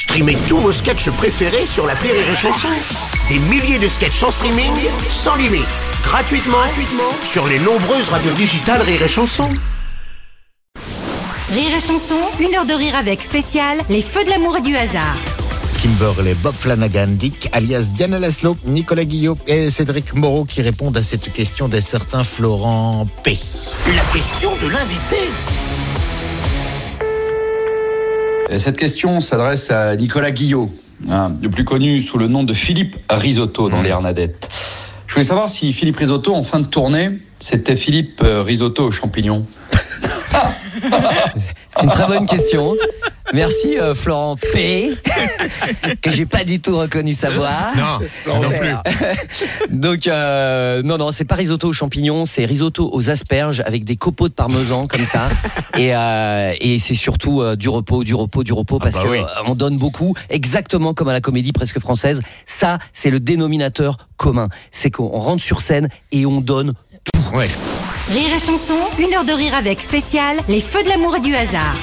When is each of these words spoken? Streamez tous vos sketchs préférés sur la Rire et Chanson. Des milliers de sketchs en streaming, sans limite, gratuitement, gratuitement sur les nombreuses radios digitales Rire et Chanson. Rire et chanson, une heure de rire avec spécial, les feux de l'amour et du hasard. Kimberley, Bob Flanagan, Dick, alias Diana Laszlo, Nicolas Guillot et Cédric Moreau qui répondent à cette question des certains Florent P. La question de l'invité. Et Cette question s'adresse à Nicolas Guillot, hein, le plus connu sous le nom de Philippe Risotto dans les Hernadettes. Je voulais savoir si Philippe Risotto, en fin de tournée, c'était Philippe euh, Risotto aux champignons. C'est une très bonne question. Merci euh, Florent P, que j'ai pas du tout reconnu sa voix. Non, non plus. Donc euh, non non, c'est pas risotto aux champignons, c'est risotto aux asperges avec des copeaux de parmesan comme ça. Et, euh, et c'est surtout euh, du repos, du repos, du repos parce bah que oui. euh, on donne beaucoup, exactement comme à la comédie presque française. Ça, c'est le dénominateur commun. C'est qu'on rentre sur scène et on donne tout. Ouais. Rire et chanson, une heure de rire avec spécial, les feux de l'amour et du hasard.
Streamez 0.00 0.38
tous 0.48 0.56
vos 0.56 0.72
sketchs 0.72 1.10
préférés 1.10 1.66
sur 1.66 1.86
la 1.86 1.92
Rire 1.92 2.14
et 2.14 2.34
Chanson. 2.34 2.68
Des 3.28 3.38
milliers 3.38 3.78
de 3.78 3.86
sketchs 3.86 4.22
en 4.22 4.30
streaming, 4.30 4.72
sans 5.10 5.36
limite, 5.36 5.66
gratuitement, 6.02 6.56
gratuitement 6.56 7.12
sur 7.22 7.46
les 7.46 7.58
nombreuses 7.58 8.08
radios 8.08 8.32
digitales 8.32 8.80
Rire 8.80 9.02
et 9.02 9.08
Chanson. 9.08 9.50
Rire 11.52 11.76
et 11.76 11.80
chanson, 11.80 12.16
une 12.40 12.54
heure 12.54 12.64
de 12.64 12.72
rire 12.72 12.96
avec 12.96 13.20
spécial, 13.20 13.82
les 13.90 14.00
feux 14.00 14.24
de 14.24 14.30
l'amour 14.30 14.56
et 14.56 14.62
du 14.62 14.74
hasard. 14.74 15.18
Kimberley, 15.82 16.32
Bob 16.32 16.54
Flanagan, 16.54 17.08
Dick, 17.08 17.50
alias 17.52 17.90
Diana 17.94 18.18
Laszlo, 18.18 18.56
Nicolas 18.64 19.04
Guillot 19.04 19.36
et 19.46 19.68
Cédric 19.68 20.14
Moreau 20.14 20.46
qui 20.46 20.62
répondent 20.62 20.96
à 20.96 21.02
cette 21.02 21.30
question 21.30 21.68
des 21.68 21.82
certains 21.82 22.24
Florent 22.24 23.06
P. 23.22 23.38
La 23.94 24.02
question 24.18 24.50
de 24.62 24.72
l'invité. 24.72 25.30
Et 28.52 28.58
Cette 28.58 28.76
question 28.76 29.20
s'adresse 29.20 29.70
à 29.70 29.94
Nicolas 29.94 30.32
Guillot, 30.32 30.72
hein, 31.08 31.36
le 31.40 31.48
plus 31.50 31.64
connu 31.64 32.00
sous 32.02 32.18
le 32.18 32.26
nom 32.26 32.42
de 32.42 32.52
Philippe 32.52 32.96
Risotto 33.08 33.68
dans 33.68 33.80
les 33.80 33.90
Hernadettes. 33.90 34.48
Je 35.06 35.14
voulais 35.14 35.24
savoir 35.24 35.48
si 35.48 35.72
Philippe 35.72 35.98
Risotto, 35.98 36.34
en 36.34 36.42
fin 36.42 36.58
de 36.58 36.66
tournée, 36.66 37.10
c'était 37.38 37.76
Philippe 37.76 38.20
euh, 38.24 38.42
Risotto 38.42 38.86
aux 38.86 38.90
champignons. 38.90 39.46
C'est 41.68 41.84
une 41.84 41.90
très 41.90 42.08
bonne 42.08 42.26
question. 42.26 42.74
Merci 43.32 43.78
euh, 43.78 43.94
Florent 43.94 44.36
P, 44.36 44.92
que 46.02 46.10
j'ai 46.10 46.26
pas 46.26 46.44
du 46.44 46.60
tout 46.60 46.76
reconnu 46.76 47.12
sa 47.12 47.30
voix. 47.30 47.48
Non, 48.26 48.40
non 48.40 48.48
plus. 48.50 48.74
Donc 49.70 50.06
euh, 50.06 50.82
non 50.82 50.98
non, 50.98 51.12
c'est 51.12 51.24
pas 51.24 51.36
risotto 51.36 51.68
aux 51.68 51.72
champignons, 51.72 52.26
c'est 52.26 52.44
risotto 52.44 52.90
aux 52.92 53.10
asperges 53.10 53.60
avec 53.64 53.84
des 53.84 53.96
copeaux 53.96 54.28
de 54.28 54.34
parmesan 54.34 54.86
comme 54.86 55.04
ça. 55.04 55.28
Et, 55.76 55.94
euh, 55.94 56.52
et 56.60 56.78
c'est 56.78 56.94
surtout 56.94 57.40
euh, 57.40 57.56
du 57.56 57.68
repos, 57.68 58.04
du 58.04 58.14
repos, 58.14 58.42
du 58.42 58.52
repos 58.52 58.78
parce 58.78 58.96
bah 58.96 59.04
que 59.04 59.08
oui. 59.08 59.18
euh, 59.20 59.42
on 59.46 59.54
donne 59.54 59.78
beaucoup, 59.78 60.14
exactement 60.28 60.94
comme 60.94 61.08
à 61.08 61.12
la 61.12 61.20
comédie 61.20 61.52
presque 61.52 61.78
française. 61.78 62.20
Ça, 62.46 62.78
c'est 62.92 63.10
le 63.10 63.20
dénominateur 63.20 63.96
commun. 64.16 64.48
C'est 64.70 64.90
qu'on 64.90 65.08
rentre 65.08 65.42
sur 65.42 65.60
scène 65.60 65.88
et 66.12 66.26
on 66.26 66.40
donne 66.40 66.74
tout. 67.12 67.36
Ouais. 67.36 67.46
Rire 68.10 68.34
et 68.34 68.40
chanson, 68.40 68.74
une 68.98 69.14
heure 69.14 69.24
de 69.24 69.32
rire 69.32 69.54
avec 69.54 69.80
spécial, 69.80 70.36
les 70.48 70.60
feux 70.60 70.82
de 70.82 70.88
l'amour 70.88 71.16
et 71.16 71.20
du 71.20 71.34
hasard. 71.34 71.76